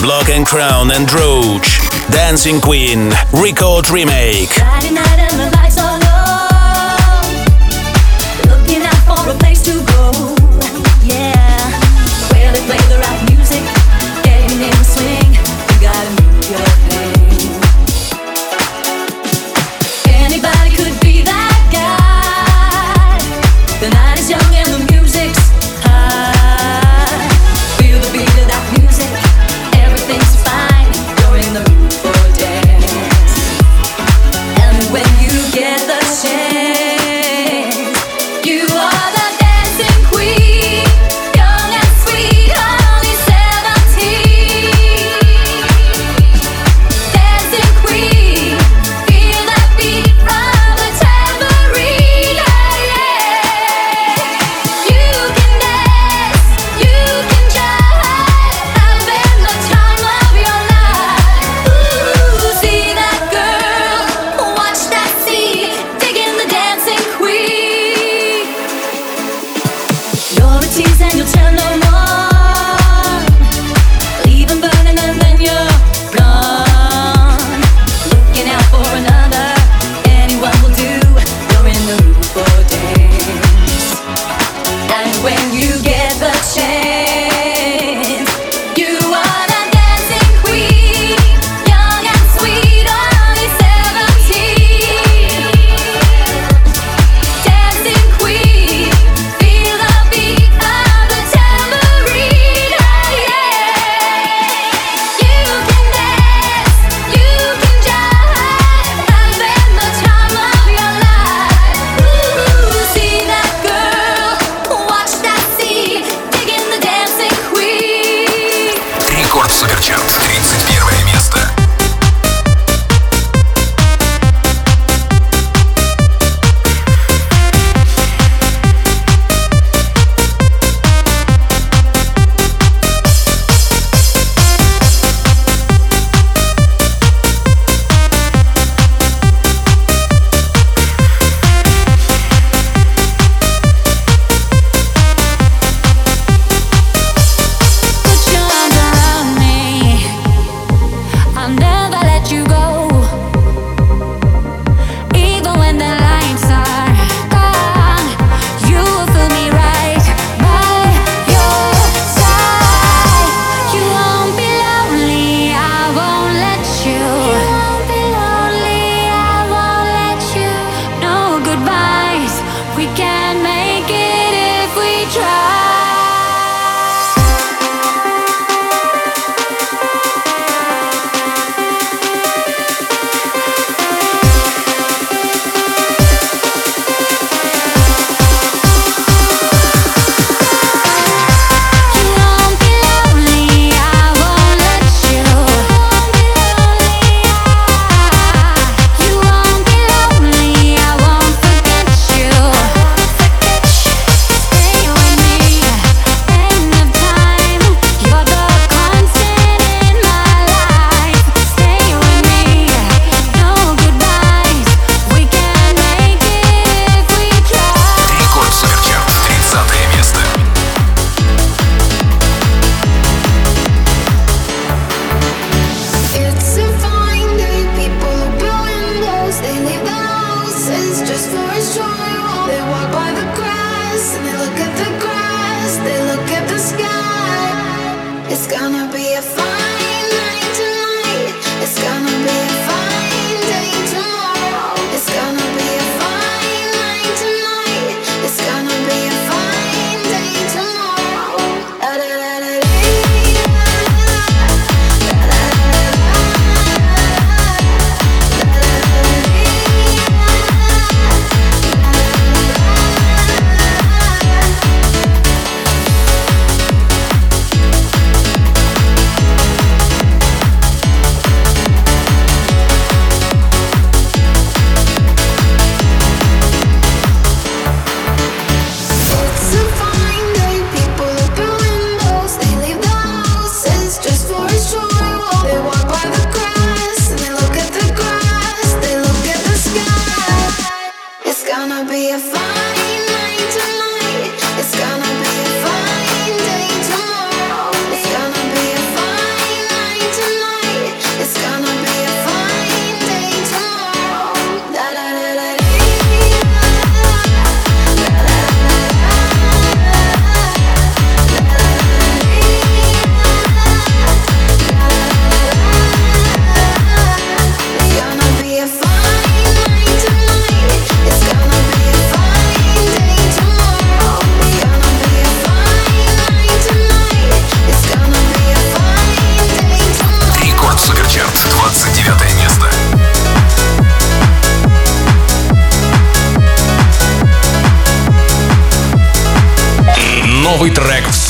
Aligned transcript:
Block 0.00 0.28
and 0.28 0.46
Crown 0.46 0.92
and 0.92 1.10
Rouch. 1.12 1.80
Dancing 2.10 2.60
Queen. 2.60 3.10
Record 3.32 3.90
Remake. 3.90 4.50
Friday 4.50 4.92
night 4.92 5.53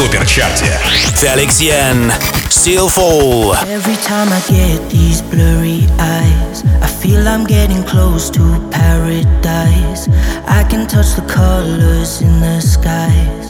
суперчарте. 0.05 0.79
Felix 1.17 1.61
Fall. 2.89 3.55
Every 3.79 3.97
time 3.97 4.29
I 4.33 4.41
get 4.49 4.79
these 4.91 5.23
blurry 5.23 5.87
eyes, 5.99 6.63
I 6.83 6.89
feel 7.01 7.27
I'm 7.27 7.45
getting 7.45 7.83
close 7.85 8.31
to 8.37 8.43
paradise. 8.71 10.09
I 10.59 10.63
can 10.71 10.87
touch 10.87 11.11
the 11.19 11.25
colors 11.27 12.21
in 12.21 12.41
the 12.41 12.61
skies. 12.61 13.47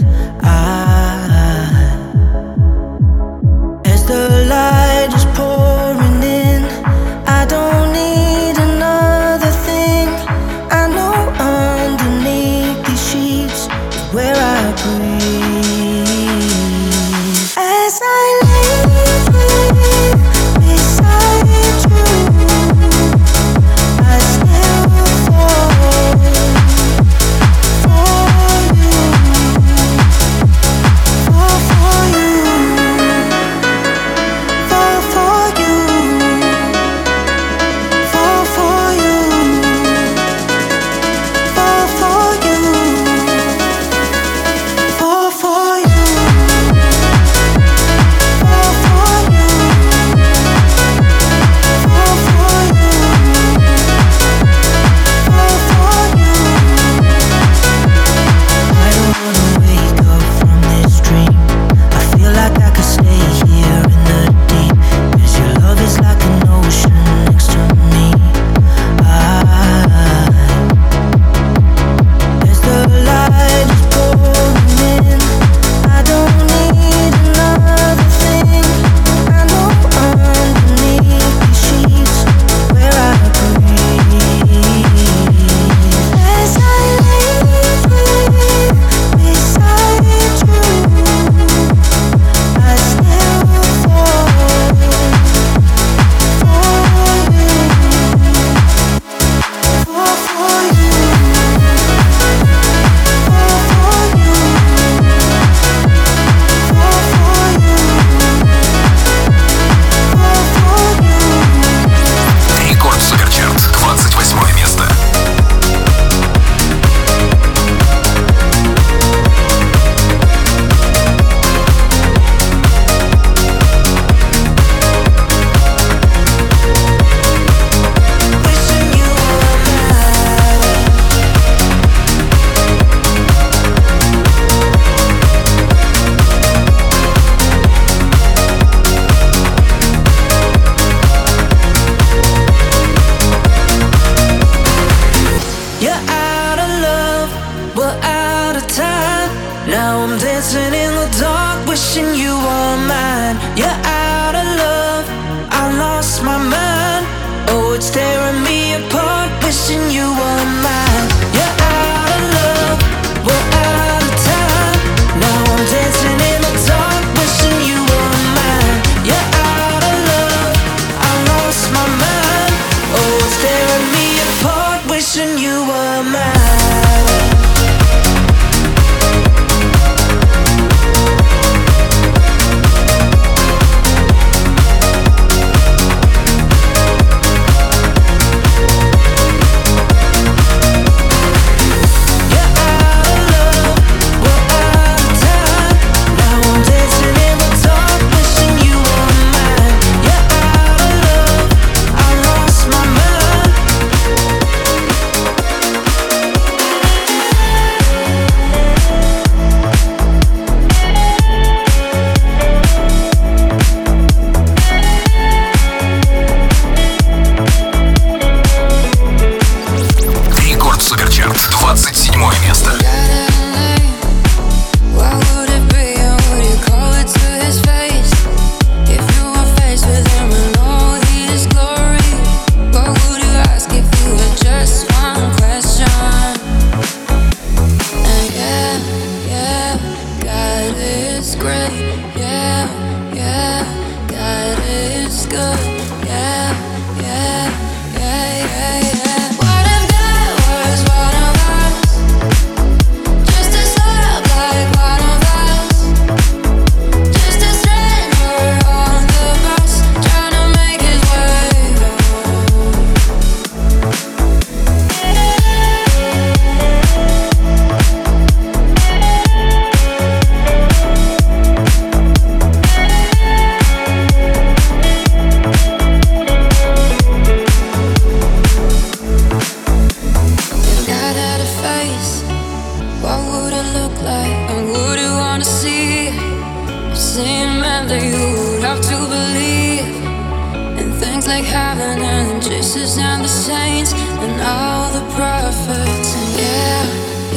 and 292.14 292.42
Jesus 292.42 292.99
and 292.99 293.25
the 293.25 293.28
saints 293.28 293.92
and 293.92 294.40
all 294.40 294.92
the 294.92 295.04
prophets. 295.14 296.11
And 296.16 296.30
yeah, 296.40 296.83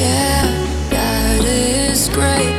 yeah, 0.03 0.89
God 0.89 1.45
is 1.45 2.09
great. 2.09 2.56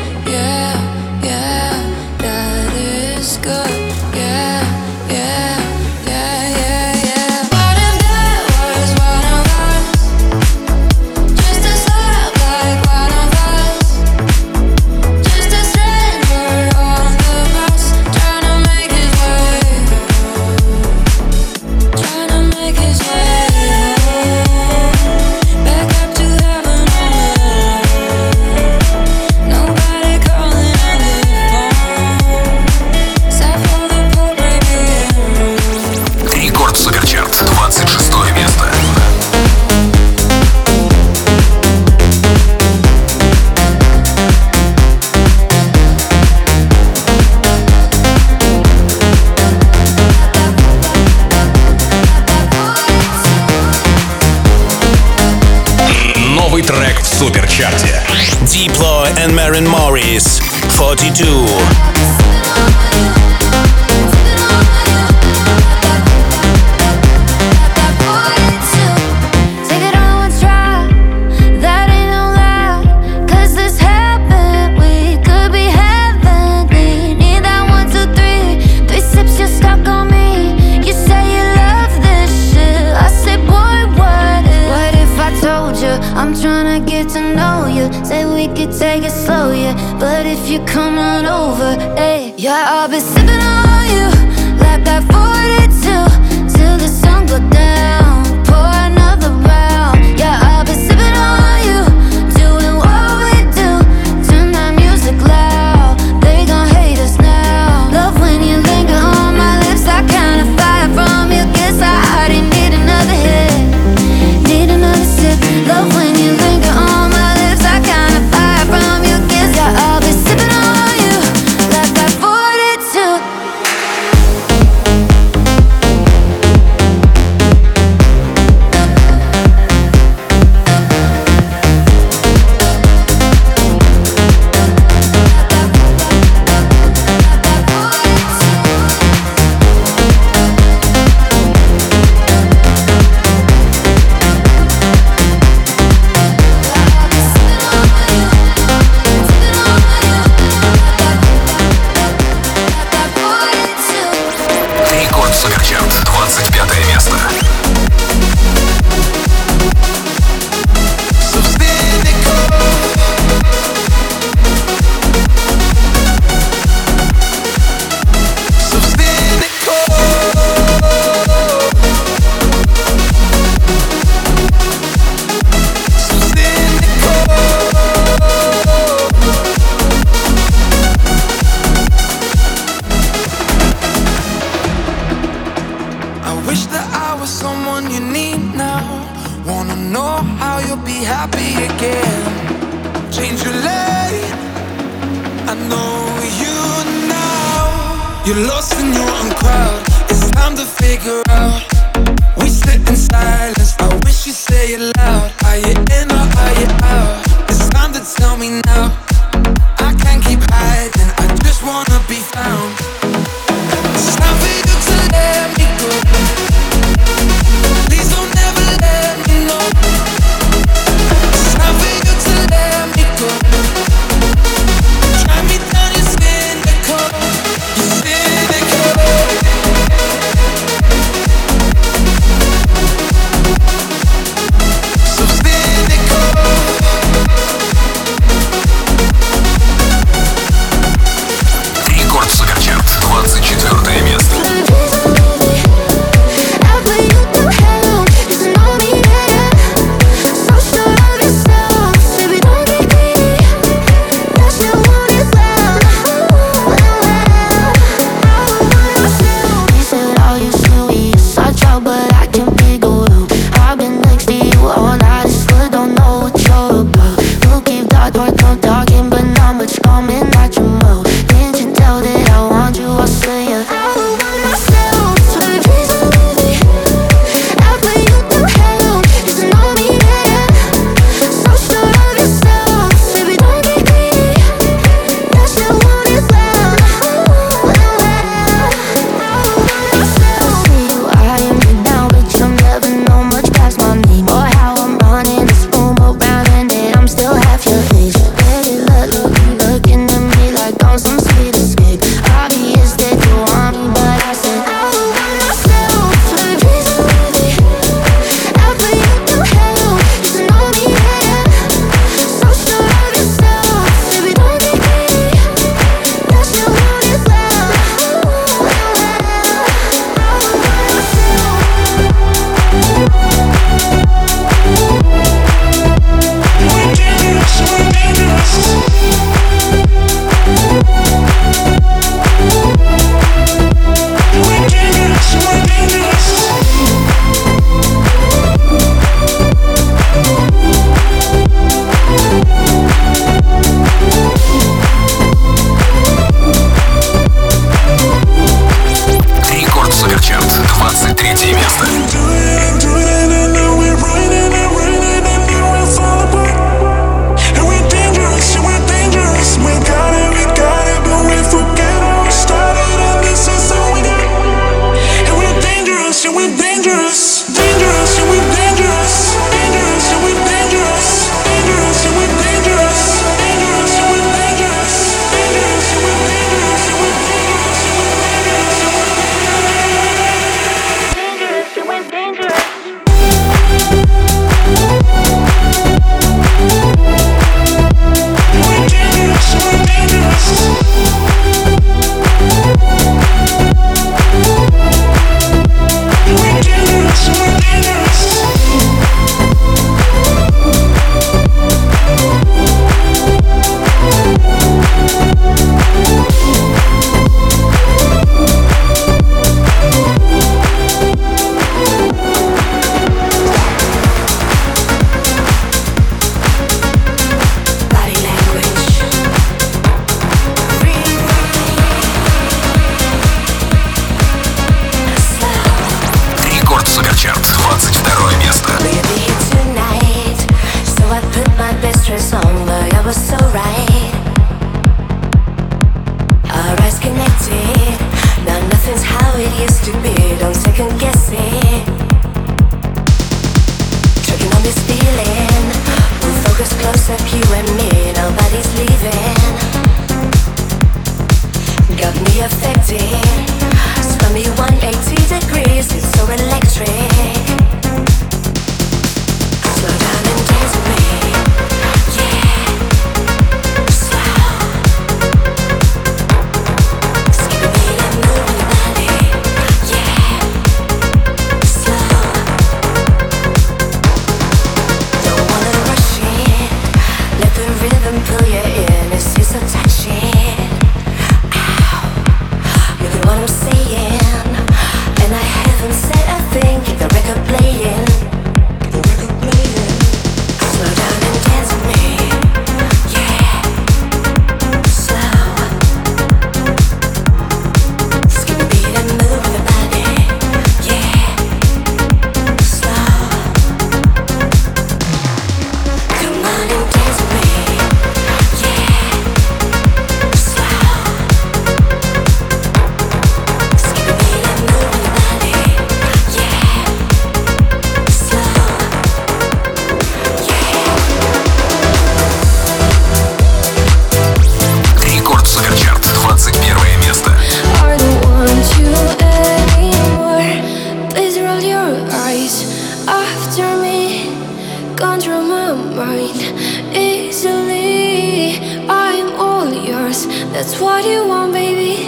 That's 540.58 540.80
what 540.80 541.04
you 541.04 541.24
want, 541.24 541.52
baby. 541.52 542.02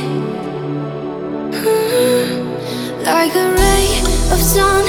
Mm-hmm. 1.54 3.04
Like 3.04 3.32
a 3.36 3.46
ray 3.54 3.86
of 4.34 4.42
sun 4.42 4.84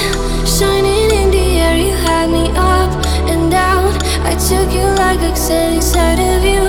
shining 0.48 1.12
in 1.12 1.30
the 1.30 1.60
air, 1.62 1.78
you 1.78 1.94
had 1.94 2.32
me 2.32 2.50
up 2.58 2.90
and 3.30 3.52
down. 3.52 3.94
I 4.26 4.34
took 4.50 4.74
you 4.74 4.88
like 4.98 5.20
oxygen 5.20 5.76
inside 5.76 6.18
of 6.18 6.44
you. 6.44 6.64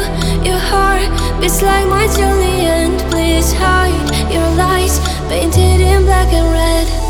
Your 0.45 0.59
heart 0.59 1.09
beats 1.41 1.63
like 1.63 1.89
mine 1.89 2.11
till 2.11 2.37
the 2.37 2.61
end. 2.77 3.01
Please 3.11 3.55
hide 3.55 4.31
your 4.31 4.51
lies 4.61 4.99
painted 5.31 5.81
in 5.81 6.05
black 6.05 6.31
and 6.31 6.53
red. 6.53 7.02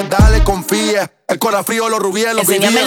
dale, 0.00 0.42
confíes. 0.44 1.08
El 1.28 1.38
corazón 1.38 1.66
frío, 1.66 1.88
los 1.88 2.00
rubíes, 2.00 2.34
los 2.34 2.48
Enséñame. 2.48 2.80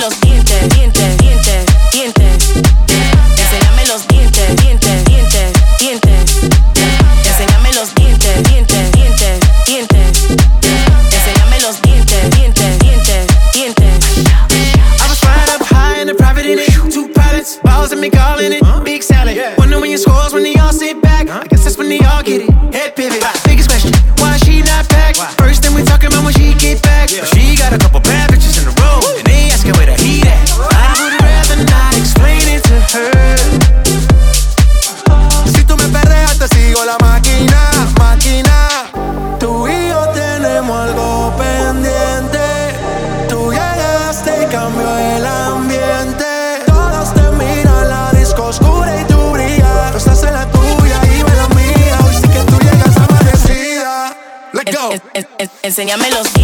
enséñame 55.86 56.10
los 56.10 56.35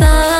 있어 0.00 0.39